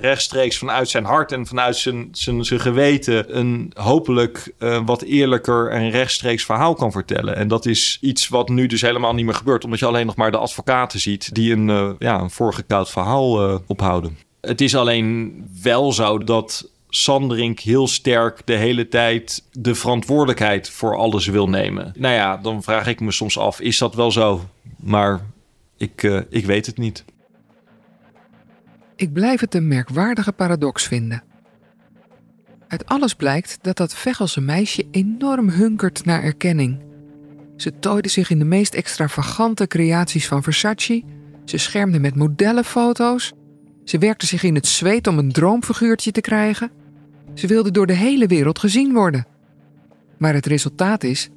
[0.01, 5.69] rechtstreeks vanuit zijn hart en vanuit zijn, zijn, zijn geweten een hopelijk uh, wat eerlijker
[5.69, 7.35] en rechtstreeks verhaal kan vertellen.
[7.35, 10.15] En dat is iets wat nu dus helemaal niet meer gebeurt, omdat je alleen nog
[10.15, 14.17] maar de advocaten ziet die een, uh, ja, een voorgekoud verhaal ophouden.
[14.41, 20.97] Het is alleen wel zo dat Sanderink heel sterk de hele tijd de verantwoordelijkheid voor
[20.97, 21.93] alles wil nemen.
[21.97, 24.49] Nou ja, dan vraag ik me soms af, is dat wel zo?
[24.79, 25.21] Maar
[25.77, 27.05] ik, uh, ik weet het niet.
[28.95, 31.23] Ik blijf het een merkwaardige paradox vinden.
[32.67, 36.79] Uit alles blijkt dat dat Vechelse meisje enorm hunkert naar erkenning.
[37.57, 41.03] Ze tooide zich in de meest extravagante creaties van Versace.
[41.45, 43.33] Ze schermde met modellenfoto's.
[43.83, 46.83] Ze werkte zich in het zweet om een droomfiguurtje te krijgen.
[47.35, 49.27] Ze wilde door de hele wereld gezien worden.
[50.17, 51.29] Maar het resultaat is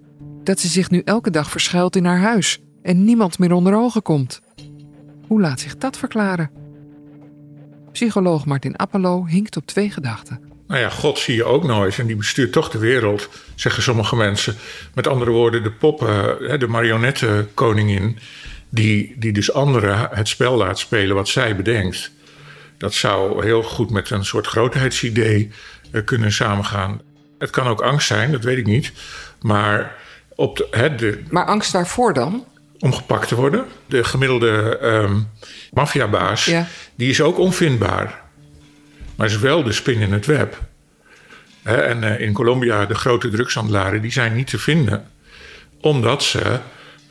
[0.43, 4.03] dat ze zich nu elke dag verschuilt in haar huis en niemand meer onder ogen
[4.03, 4.41] komt.
[5.27, 6.51] Hoe laat zich dat verklaren?
[7.93, 10.41] Psycholoog Martin Appelo hinkt op twee gedachten.
[10.67, 14.17] Nou ja, God zie je ook nooit en die bestuurt toch de wereld, zeggen sommige
[14.17, 14.55] mensen.
[14.95, 18.19] Met andere woorden, de poppen, de marionettenkoningin,
[18.69, 22.11] die, die dus anderen het spel laat spelen wat zij bedenkt.
[22.79, 25.57] Dat zou heel goed met een soort grootheidsidee eh,
[26.05, 27.01] kunnen samengaan.
[27.39, 28.93] Het kan ook angst zijn, dat weet ik niet.
[29.41, 29.95] Maar,
[30.35, 32.45] op de, hè, de, maar angst waarvoor dan?
[32.79, 33.65] Om gepakt te worden.
[33.87, 35.29] De gemiddelde um,
[35.73, 36.67] maffiabaas, ja.
[36.95, 38.21] die is ook onvindbaar.
[39.17, 40.61] Maar is wel de spin in het web.
[41.63, 45.11] Hè, en uh, in Colombia, de grote drugshandelaren, die zijn niet te vinden.
[45.81, 46.61] Omdat ze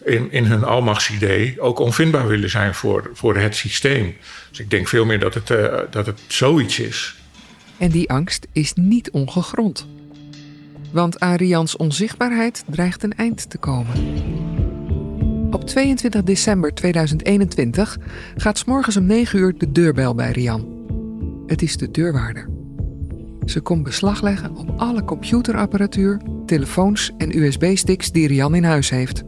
[0.03, 4.17] in, in hun almachtsidee ook onvindbaar willen zijn voor, voor het systeem.
[4.49, 7.15] Dus ik denk veel meer dat het, uh, dat het zoiets is.
[7.79, 9.87] En die angst is niet ongegrond.
[10.91, 13.95] Want aan Rians onzichtbaarheid dreigt een eind te komen.
[15.51, 17.97] Op 22 december 2021
[18.35, 20.67] gaat s'morgens om 9 uur de deurbel bij Rian.
[21.47, 22.49] Het is de deurwaarder.
[23.45, 29.23] Ze komt beslag leggen op alle computerapparatuur, telefoons en USB-sticks die Rian in huis heeft.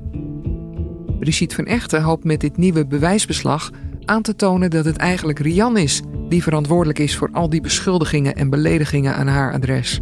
[1.20, 3.72] Brigitte van Echten hoopt met dit nieuwe bewijsbeslag
[4.06, 8.36] aan te tonen dat het eigenlijk Rian is die verantwoordelijk is voor al die beschuldigingen
[8.36, 10.00] en beledigingen aan haar adres.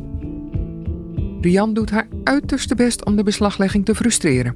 [1.41, 4.55] Rian doet haar uiterste best om de beslaglegging te frustreren.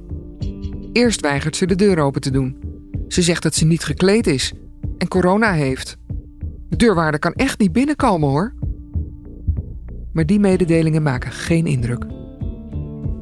[0.92, 2.56] Eerst weigert ze de deur open te doen.
[3.08, 4.52] Ze zegt dat ze niet gekleed is
[4.98, 5.96] en corona heeft.
[6.68, 8.54] De deurwaarder kan echt niet binnenkomen hoor.
[10.12, 12.06] Maar die mededelingen maken geen indruk.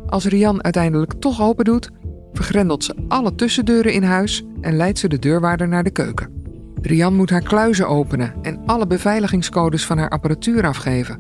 [0.07, 1.91] Als Rian uiteindelijk toch open doet,
[2.33, 6.40] vergrendelt ze alle tussendeuren in huis en leidt ze de deurwaarder naar de keuken.
[6.83, 11.17] Rian moet haar kluizen openen en alle beveiligingscodes van haar apparatuur afgeven.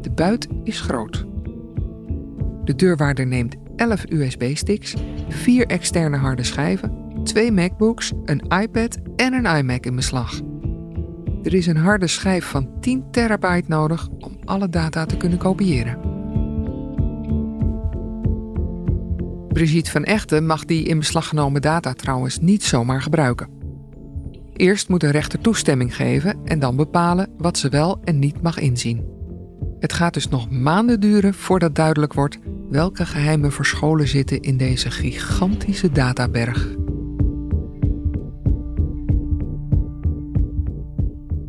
[0.00, 1.26] De buit is groot.
[2.64, 4.94] De deurwaarder neemt 11 USB-sticks,
[5.28, 6.92] 4 externe harde schijven,
[7.24, 10.40] 2 MacBooks, een iPad en een iMac in beslag.
[11.42, 15.98] Er is een harde schijf van 10 terabyte nodig om alle data te kunnen kopiëren.
[19.48, 23.61] Brigitte van Echten mag die in beslag genomen data trouwens niet zomaar gebruiken.
[24.62, 28.58] Eerst moet een rechter toestemming geven en dan bepalen wat ze wel en niet mag
[28.58, 29.06] inzien.
[29.78, 32.38] Het gaat dus nog maanden duren voordat duidelijk wordt
[32.70, 36.76] welke geheimen verscholen zitten in deze gigantische databerg.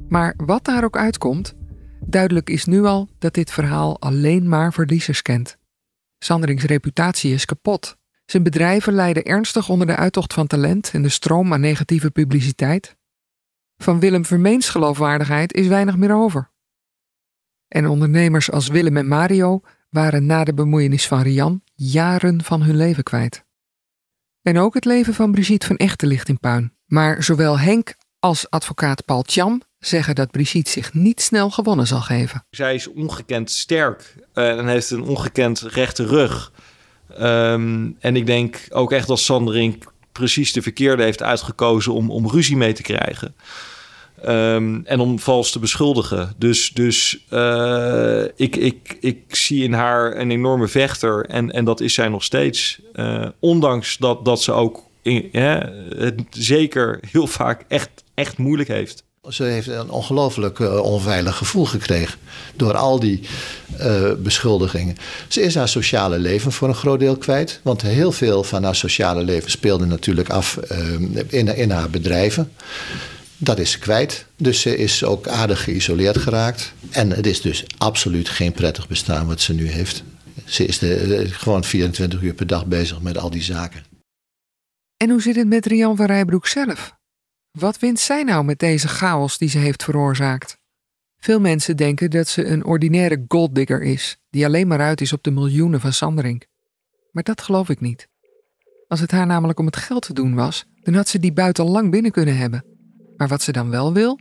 [0.07, 1.55] Maar wat daar ook uitkomt,
[2.05, 5.57] duidelijk is nu al dat dit verhaal alleen maar verliezers kent.
[6.19, 7.97] Sanderings reputatie is kapot.
[8.25, 12.95] Zijn bedrijven lijden ernstig onder de uittocht van talent en de stroom aan negatieve publiciteit.
[13.83, 16.51] Van Willem Vermeens geloofwaardigheid is weinig meer over.
[17.67, 22.75] En ondernemers als Willem en Mario waren na de bemoeienis van Rian jaren van hun
[22.75, 23.45] leven kwijt.
[24.41, 26.73] En ook het leven van Brigitte van Echten ligt in puin.
[26.85, 32.01] Maar zowel Henk als advocaat Paul Tjam zeggen dat Brigitte zich niet snel gewonnen zal
[32.01, 32.45] geven.
[32.49, 36.51] Zij is ongekend sterk uh, en heeft een ongekend rechte rug.
[37.19, 42.29] Um, en ik denk ook echt dat Sanderink precies de verkeerde heeft uitgekozen om, om
[42.29, 43.35] ruzie mee te krijgen.
[44.27, 46.33] Um, en om vals te beschuldigen.
[46.37, 51.25] Dus, dus uh, ik, ik, ik zie in haar een enorme vechter.
[51.25, 52.79] En, en dat is zij nog steeds.
[52.95, 55.29] Uh, ondanks dat, dat ze ook in,
[55.97, 59.03] het zeker heel vaak echt, echt moeilijk heeft.
[59.29, 62.19] Ze heeft een ongelooflijk uh, onveilig gevoel gekregen
[62.55, 63.21] door al die
[64.17, 64.95] beschuldigingen.
[65.27, 67.59] Ze is haar sociale leven voor een groot deel kwijt.
[67.63, 70.93] Want heel veel van haar sociale leven speelde natuurlijk af uh,
[71.27, 72.51] in, in haar bedrijven.
[73.43, 74.25] Dat is ze kwijt.
[74.37, 76.73] Dus ze is ook aardig geïsoleerd geraakt.
[76.89, 80.03] En het is dus absoluut geen prettig bestaan wat ze nu heeft.
[80.45, 83.83] Ze is de, gewoon 24 uur per dag bezig met al die zaken.
[84.97, 86.95] En hoe zit het met Rian van Rijbroek zelf?
[87.51, 90.57] Wat wint zij nou met deze chaos die ze heeft veroorzaakt?
[91.19, 95.23] Veel mensen denken dat ze een ordinaire golddigger is, die alleen maar uit is op
[95.23, 96.45] de miljoenen van Sanderink.
[97.11, 98.07] Maar dat geloof ik niet.
[98.87, 101.65] Als het haar namelijk om het geld te doen was, dan had ze die buiten
[101.65, 102.72] lang binnen kunnen hebben.
[103.17, 104.19] Maar wat ze dan wel wil?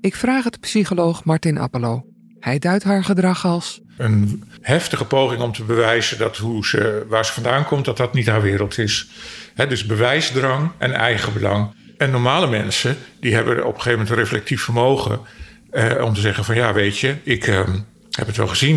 [0.00, 2.06] Ik vraag het psycholoog Martin Appelo.
[2.38, 3.80] Hij duidt haar gedrag als.
[3.96, 8.14] Een heftige poging om te bewijzen dat hoe ze, waar ze vandaan komt, dat dat
[8.14, 9.10] niet haar wereld is.
[9.68, 11.74] dus bewijsdrang en eigenbelang.
[11.96, 15.20] En normale mensen, die hebben op een gegeven moment een reflectief vermogen.
[15.70, 17.68] Eh, om te zeggen van ja, weet je, ik eh,
[18.10, 18.76] heb het wel gezien.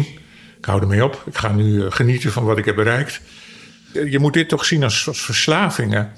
[0.57, 1.23] Ik hou ermee op.
[1.25, 3.21] Ik ga nu eh, genieten van wat ik heb bereikt.
[3.93, 6.11] Je moet dit toch zien als verslavingen.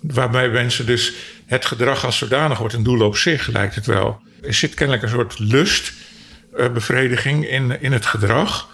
[0.00, 1.12] Waarbij mensen dus
[1.46, 4.20] het gedrag als zodanig wordt een doel op zich, lijkt het wel.
[4.42, 8.68] Er zit kennelijk een soort lustbevrediging in, in het gedrag.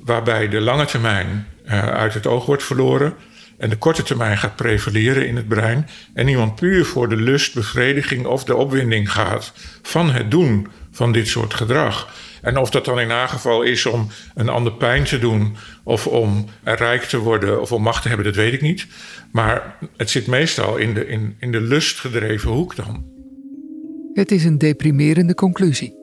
[0.00, 3.14] Waarbij de lange termijn uit het oog wordt verloren.
[3.58, 5.88] En de korte termijn gaat prevaleren in het brein.
[6.14, 11.28] En iemand puur voor de lustbevrediging of de opwinding gaat van het doen van dit
[11.28, 12.08] soort gedrag.
[12.42, 16.06] En of dat dan in haar geval is om een ander pijn te doen, of
[16.06, 18.86] om rijk te worden, of om macht te hebben, dat weet ik niet.
[19.32, 23.06] Maar het zit meestal in de, in, in de lustgedreven hoek dan.
[24.12, 25.96] Het is een deprimerende conclusie.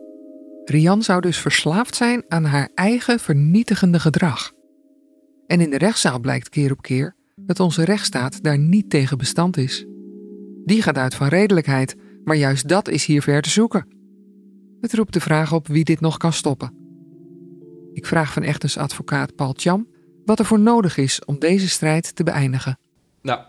[0.65, 4.51] Rian zou dus verslaafd zijn aan haar eigen vernietigende gedrag.
[5.47, 9.57] En in de rechtszaal blijkt keer op keer dat onze rechtsstaat daar niet tegen bestand
[9.57, 9.85] is.
[10.65, 13.87] Die gaat uit van redelijkheid, maar juist dat is hier ver te zoeken.
[14.85, 16.73] Het roept de vraag op wie dit nog kan stoppen.
[17.93, 19.87] Ik vraag van Echtens advocaat Paul Cham
[20.25, 22.77] wat er voor nodig is om deze strijd te beëindigen.
[23.21, 23.39] Nou,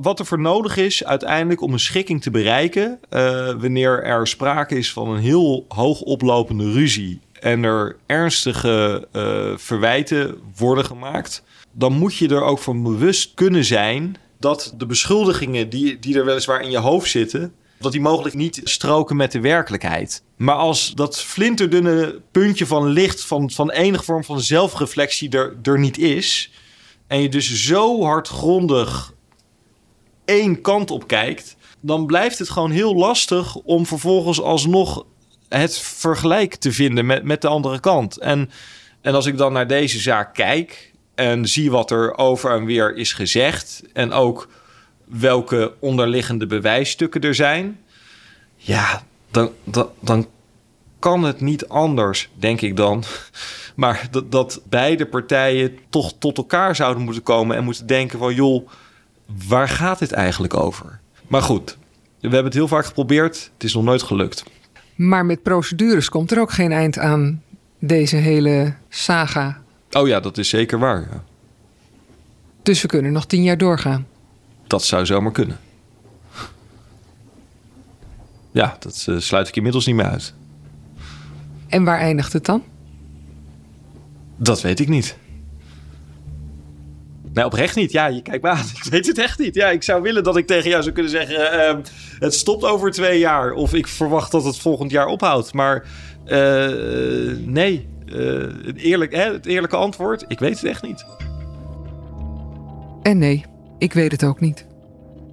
[0.00, 3.20] wat, er voor nodig is uiteindelijk om een schikking te bereiken, uh,
[3.60, 10.38] wanneer er sprake is van een heel hoog oplopende ruzie en er ernstige uh, verwijten
[10.56, 11.42] worden gemaakt,
[11.72, 16.24] dan moet je er ook van bewust kunnen zijn dat de beschuldigingen die, die er
[16.24, 20.22] weliswaar in je hoofd zitten, dat die mogelijk niet stroken met de werkelijkheid.
[20.36, 25.78] Maar als dat flinterdunne puntje van licht, van, van enige vorm van zelfreflectie er, er
[25.78, 26.50] niet is,
[27.06, 29.12] en je dus zo hardgrondig
[30.24, 35.04] één kant op kijkt, dan blijft het gewoon heel lastig om vervolgens alsnog
[35.48, 38.18] het vergelijk te vinden met, met de andere kant.
[38.18, 38.50] En,
[39.00, 42.96] en als ik dan naar deze zaak kijk en zie wat er over en weer
[42.96, 44.48] is gezegd en ook
[45.18, 47.78] welke onderliggende bewijsstukken er zijn,
[48.56, 50.26] ja, dan, dan, dan
[50.98, 53.04] kan het niet anders, denk ik dan.
[53.74, 58.34] Maar dat, dat beide partijen toch tot elkaar zouden moeten komen en moeten denken van
[58.34, 58.68] joh,
[59.48, 61.00] waar gaat dit eigenlijk over?
[61.26, 61.76] Maar goed,
[62.20, 64.44] we hebben het heel vaak geprobeerd, het is nog nooit gelukt.
[64.94, 67.42] Maar met procedures komt er ook geen eind aan
[67.78, 69.62] deze hele saga.
[69.92, 71.00] Oh ja, dat is zeker waar.
[71.00, 71.24] Ja.
[72.62, 74.06] Dus we kunnen nog tien jaar doorgaan.
[74.72, 75.58] Dat zou zomaar kunnen.
[78.50, 80.34] Ja, dat uh, sluit ik inmiddels niet meer uit.
[81.68, 82.62] En waar eindigt het dan?
[84.36, 85.16] Dat weet ik niet.
[87.32, 87.92] Nee, oprecht niet.
[87.92, 88.64] Ja, je kijkt maar aan.
[88.84, 89.54] Ik weet het echt niet.
[89.54, 91.54] Ja, ik zou willen dat ik tegen jou zou kunnen zeggen...
[91.54, 91.84] Uh,
[92.18, 93.52] het stopt over twee jaar.
[93.52, 95.52] Of ik verwacht dat het volgend jaar ophoudt.
[95.52, 95.84] Maar
[96.26, 97.88] uh, nee.
[98.64, 101.04] het, eerlijk, hè, het eerlijke antwoord, ik weet het echt niet.
[103.02, 103.44] En nee,
[103.82, 104.66] ik weet het ook niet.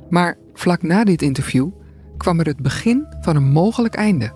[0.10, 1.70] Maar vlak na dit interview
[2.18, 4.32] kwam er het begin van een mogelijk einde.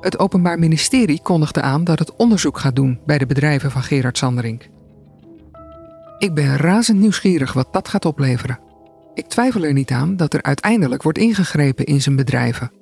[0.00, 4.18] Het Openbaar Ministerie kondigde aan dat het onderzoek gaat doen bij de bedrijven van Gerard
[4.18, 4.68] Sanderink.
[6.18, 8.58] Ik ben razend nieuwsgierig wat dat gaat opleveren.
[9.14, 12.72] Ik twijfel er niet aan dat er uiteindelijk wordt ingegrepen in zijn bedrijven.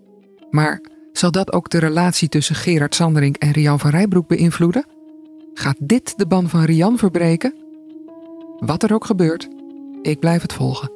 [0.50, 0.80] Maar
[1.12, 4.86] zal dat ook de relatie tussen Gerard Sanderink en Rian van Rijbroek beïnvloeden?
[5.54, 7.54] Gaat dit de ban van Rian verbreken?
[8.58, 9.48] Wat er ook gebeurt,
[10.02, 10.90] ik blijf het volgen.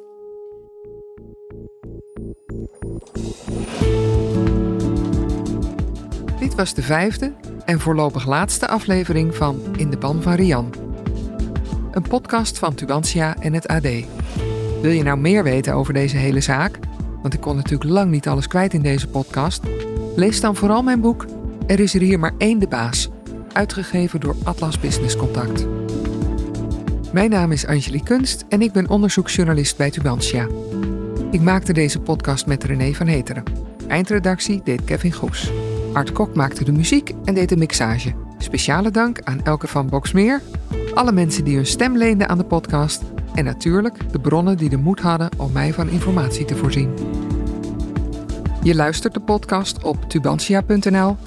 [6.39, 7.33] Dit was de vijfde
[7.65, 10.73] en voorlopig laatste aflevering van In de Ban van Rian.
[11.91, 13.87] Een podcast van Tubantia en het AD.
[14.81, 16.79] Wil je nou meer weten over deze hele zaak?
[17.21, 19.63] Want ik kon natuurlijk lang niet alles kwijt in deze podcast.
[20.15, 21.25] Lees dan vooral mijn boek
[21.67, 23.09] Er is er hier maar één de baas,
[23.53, 25.67] uitgegeven door Atlas Business Contact.
[27.11, 30.47] Mijn naam is Angelique Kunst en ik ben onderzoeksjournalist bij Tubantia.
[31.31, 33.43] Ik maakte deze podcast met René van Heteren.
[33.87, 35.51] Eindredactie deed Kevin Goes.
[35.93, 38.13] Art Kok maakte de muziek en deed de mixage.
[38.37, 40.41] Speciale dank aan Elke van Boksmeer,
[40.93, 43.01] alle mensen die hun stem leenden aan de podcast
[43.33, 46.93] en natuurlijk de bronnen die de moed hadden om mij van informatie te voorzien.
[48.63, 51.17] Je luistert de podcast op tubantia.nl,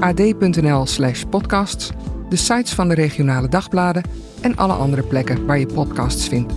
[0.00, 1.90] ad.nl slash podcasts,
[2.34, 4.02] de sites van de regionale dagbladen
[4.40, 6.52] en alle andere plekken waar je podcasts vindt.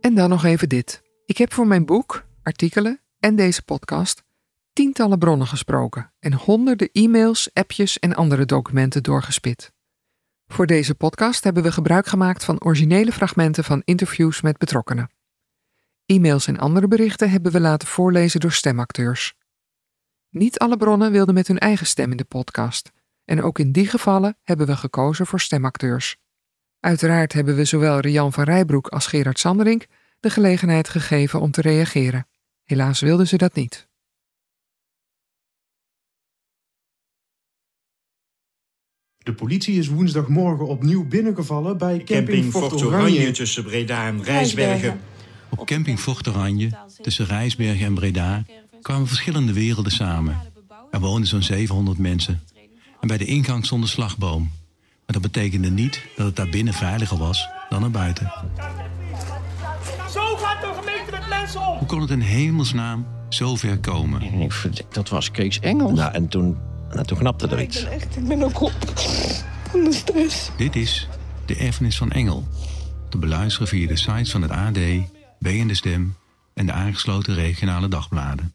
[0.00, 1.02] En dan nog even dit.
[1.26, 4.22] Ik heb voor mijn boek, artikelen en deze podcast
[4.72, 9.72] tientallen bronnen gesproken en honderden e-mails, appjes en andere documenten doorgespit.
[10.52, 15.10] Voor deze podcast hebben we gebruik gemaakt van originele fragmenten van interviews met betrokkenen.
[16.06, 19.34] E-mails en andere berichten hebben we laten voorlezen door stemacteurs.
[20.30, 22.90] Niet alle bronnen wilden met hun eigen stem in de podcast,
[23.24, 26.16] en ook in die gevallen hebben we gekozen voor stemacteurs.
[26.80, 29.86] Uiteraard hebben we zowel Rian van Rijbroek als Gerard Sanderink
[30.20, 32.28] de gelegenheid gegeven om te reageren.
[32.64, 33.89] Helaas wilden ze dat niet.
[39.22, 43.18] De politie is woensdagmorgen opnieuw binnengevallen bij camping, Camping Fort Fort Oranje.
[43.18, 45.00] Oranje tussen Breda en Rijsbergen.
[45.48, 48.44] Op camping Fort Oranje, tussen Rijsbergen en Breda,
[48.82, 50.36] kwamen verschillende werelden samen.
[50.90, 52.42] Er woonden zo'n 700 mensen.
[53.00, 54.42] En bij de ingang stond een slagboom.
[55.06, 58.32] Maar dat betekende niet dat het daar binnen veiliger was dan er buiten.
[60.12, 61.78] Zo gaat de gemeente met mensen om.
[61.78, 64.48] Hoe kon het in hemelsnaam zo ver komen?
[64.90, 65.98] Dat was Kees Engels.
[65.98, 66.56] Nou, en toen,
[66.92, 67.84] nou, toen knapte er iets.
[67.84, 68.72] Echt, ik ben ook op
[69.70, 70.50] van de stress.
[70.56, 71.08] Dit is
[71.46, 72.48] De Erfenis van Engel.
[73.08, 74.78] Te beluisteren via de sites van het AD,
[75.38, 76.16] B en de Stem
[76.54, 78.54] en de aangesloten regionale dagbladen.